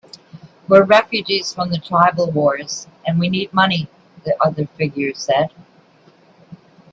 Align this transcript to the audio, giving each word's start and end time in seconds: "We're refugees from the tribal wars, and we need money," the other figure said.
"We're 0.67 0.83
refugees 0.83 1.53
from 1.53 1.69
the 1.69 1.77
tribal 1.77 2.31
wars, 2.31 2.87
and 3.05 3.19
we 3.19 3.29
need 3.29 3.53
money," 3.53 3.87
the 4.25 4.35
other 4.43 4.65
figure 4.65 5.13
said. 5.13 5.51